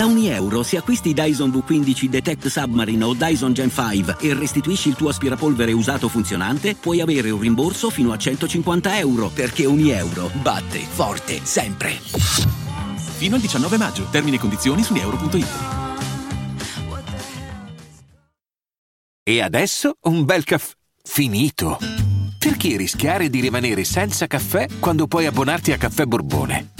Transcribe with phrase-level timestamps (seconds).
[0.00, 4.88] Da ogni euro, se acquisti Dyson V15 Detect Submarine o Dyson Gen 5 e restituisci
[4.88, 9.90] il tuo aspirapolvere usato funzionante, puoi avere un rimborso fino a 150 euro, perché ogni
[9.90, 11.90] euro batte forte sempre.
[13.18, 14.06] Fino al 19 maggio.
[14.10, 15.48] Termini e condizioni su euro.it.
[19.22, 20.72] E adesso un bel caffè
[21.02, 21.76] finito.
[22.38, 26.79] Perché rischiare di rimanere senza caffè quando puoi abbonarti a Caffè Borbone?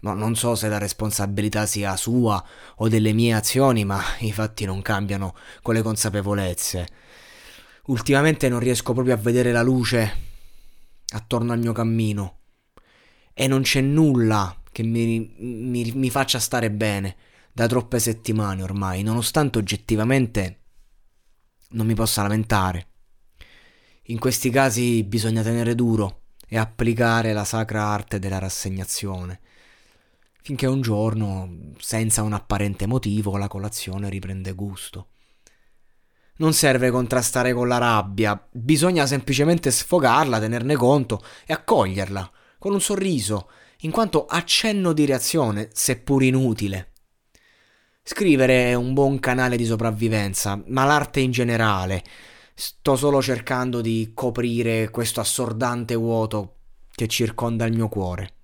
[0.00, 2.42] No, non so se la responsabilità sia sua
[2.76, 6.86] o delle mie azioni, ma i fatti non cambiano con le consapevolezze.
[7.86, 10.26] Ultimamente non riesco proprio a vedere la luce
[11.10, 12.36] attorno al mio cammino
[13.32, 17.16] e non c'è nulla che mi, mi, mi faccia stare bene
[17.52, 20.60] da troppe settimane ormai, nonostante oggettivamente
[21.70, 22.86] non mi possa lamentare.
[24.10, 29.40] In questi casi bisogna tenere duro e applicare la sacra arte della rassegnazione
[30.48, 35.08] finché un giorno, senza un apparente motivo, la colazione riprende gusto.
[36.36, 42.80] Non serve contrastare con la rabbia, bisogna semplicemente sfogarla, tenerne conto e accoglierla, con un
[42.80, 46.92] sorriso, in quanto accenno di reazione, seppur inutile.
[48.02, 52.02] Scrivere è un buon canale di sopravvivenza, ma l'arte in generale.
[52.54, 56.54] Sto solo cercando di coprire questo assordante vuoto
[56.90, 58.36] che circonda il mio cuore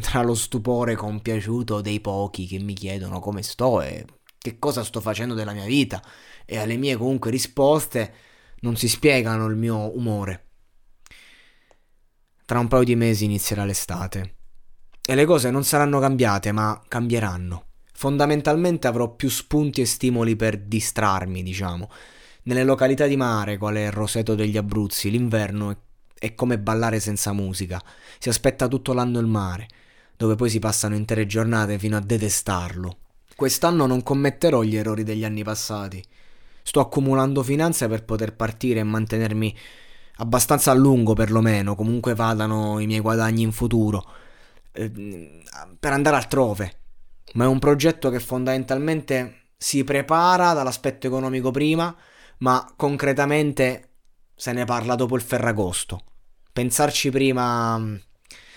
[0.00, 4.06] tra lo stupore compiaciuto dei pochi che mi chiedono come sto e
[4.38, 6.02] che cosa sto facendo della mia vita
[6.46, 8.14] e alle mie comunque risposte
[8.60, 10.46] non si spiegano il mio umore.
[12.44, 14.36] Tra un paio di mesi inizierà l'estate
[15.04, 17.66] e le cose non saranno cambiate ma cambieranno.
[17.92, 21.88] Fondamentalmente avrò più spunti e stimoli per distrarmi, diciamo.
[22.44, 25.76] Nelle località di mare, quale il Roseto degli Abruzzi, l'inverno è,
[26.18, 27.80] è come ballare senza musica.
[28.18, 29.68] Si aspetta tutto l'anno il mare
[30.22, 32.98] dove poi si passano intere giornate fino a detestarlo.
[33.34, 36.00] Quest'anno non commetterò gli errori degli anni passati.
[36.62, 39.56] Sto accumulando finanze per poter partire e mantenermi
[40.18, 44.06] abbastanza a lungo perlomeno, comunque vadano i miei guadagni in futuro,
[44.70, 45.42] eh,
[45.80, 46.72] per andare altrove.
[47.32, 51.92] Ma è un progetto che fondamentalmente si prepara dall'aspetto economico prima,
[52.38, 53.88] ma concretamente
[54.36, 56.04] se ne parla dopo il Ferragosto.
[56.52, 58.00] Pensarci prima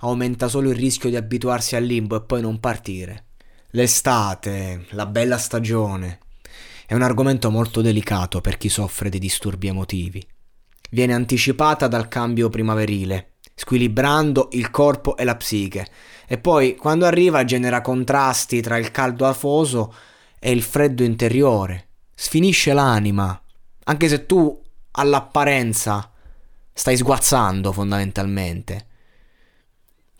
[0.00, 3.24] aumenta solo il rischio di abituarsi al limbo e poi non partire.
[3.70, 6.20] L'estate, la bella stagione,
[6.86, 10.24] è un argomento molto delicato per chi soffre di disturbi emotivi.
[10.90, 15.86] Viene anticipata dal cambio primaverile, squilibrando il corpo e la psiche,
[16.26, 19.92] e poi quando arriva genera contrasti tra il caldo afoso
[20.38, 23.40] e il freddo interiore, sfinisce l'anima,
[23.84, 26.12] anche se tu all'apparenza
[26.72, 28.86] stai sguazzando fondamentalmente.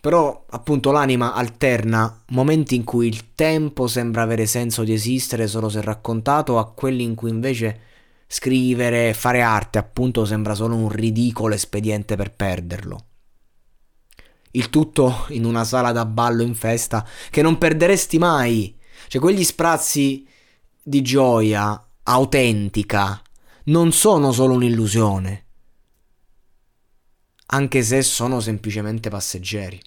[0.06, 5.68] Però appunto l'anima alterna momenti in cui il tempo sembra avere senso di esistere solo
[5.68, 7.80] se raccontato a quelli in cui invece
[8.28, 13.04] scrivere e fare arte appunto sembra solo un ridicolo espediente per perderlo.
[14.52, 18.78] Il tutto in una sala da ballo in festa che non perderesti mai.
[19.08, 20.24] Cioè quegli sprazzi
[20.80, 23.20] di gioia autentica
[23.64, 25.46] non sono solo un'illusione,
[27.46, 29.80] anche se sono semplicemente passeggeri.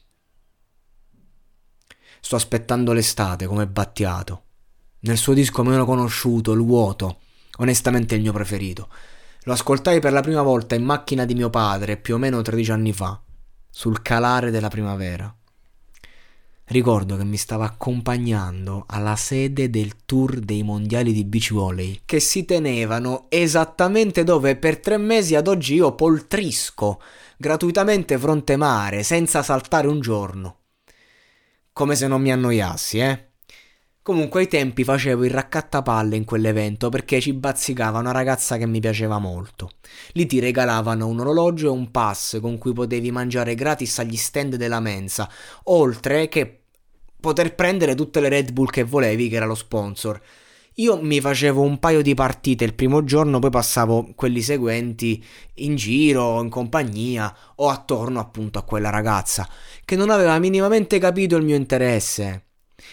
[2.21, 4.43] Sto aspettando l'estate come Battiato.
[5.01, 7.19] Nel suo disco meno conosciuto, Il vuoto,
[7.57, 8.89] onestamente il mio preferito.
[9.43, 12.71] Lo ascoltai per la prima volta in macchina di mio padre più o meno 13
[12.71, 13.19] anni fa,
[13.69, 15.33] sul calare della primavera.
[16.65, 22.19] Ricordo che mi stava accompagnando alla sede del tour dei mondiali di beach volley, che
[22.19, 27.01] si tenevano esattamente dove per tre mesi ad oggi io poltrisco
[27.37, 30.58] gratuitamente fronte mare, senza saltare un giorno
[31.73, 33.27] come se non mi annoiassi, eh.
[34.01, 38.79] Comunque ai tempi facevo il raccattapalle in quell'evento perché ci bazzicava una ragazza che mi
[38.79, 39.69] piaceva molto.
[40.13, 44.55] Lì ti regalavano un orologio e un pass con cui potevi mangiare gratis agli stand
[44.55, 45.29] della mensa,
[45.65, 46.61] oltre che
[47.19, 50.19] poter prendere tutte le Red Bull che volevi, che era lo sponsor.
[50.79, 55.21] Io mi facevo un paio di partite il primo giorno, poi passavo quelli seguenti
[55.55, 59.45] in giro, in compagnia o attorno appunto a quella ragazza
[59.83, 62.45] che non aveva minimamente capito il mio interesse.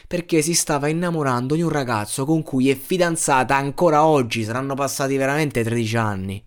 [0.08, 5.16] Perché si stava innamorando di un ragazzo con cui è fidanzata ancora oggi, saranno passati
[5.16, 6.45] veramente 13 anni.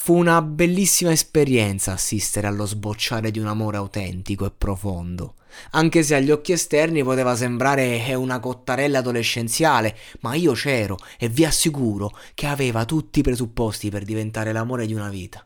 [0.00, 5.34] Fu una bellissima esperienza assistere allo sbocciare di un amore autentico e profondo,
[5.72, 11.44] anche se agli occhi esterni poteva sembrare una cottarella adolescenziale, ma io c'ero e vi
[11.44, 15.44] assicuro che aveva tutti i presupposti per diventare l'amore di una vita.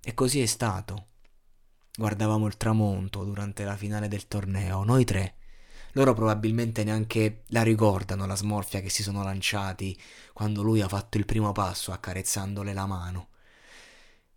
[0.00, 1.06] E così è stato.
[1.96, 5.34] Guardavamo il tramonto durante la finale del torneo, noi tre.
[5.92, 9.98] Loro probabilmente neanche la ricordano la smorfia che si sono lanciati
[10.32, 13.26] quando lui ha fatto il primo passo accarezzandole la mano.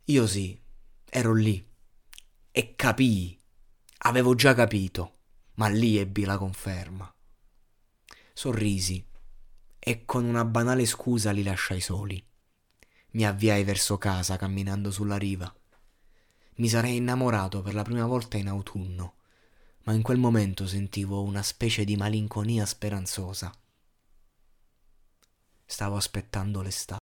[0.09, 0.55] Io sì,
[1.09, 1.67] ero lì
[2.51, 3.39] e capii,
[4.03, 5.17] avevo già capito,
[5.55, 7.11] ma lì ebbi la conferma.
[8.31, 9.03] Sorrisi
[9.79, 12.23] e con una banale scusa li lasciai soli.
[13.13, 15.51] Mi avviai verso casa camminando sulla riva.
[16.57, 19.15] Mi sarei innamorato per la prima volta in autunno,
[19.85, 23.51] ma in quel momento sentivo una specie di malinconia speranzosa.
[25.65, 27.04] Stavo aspettando l'estate.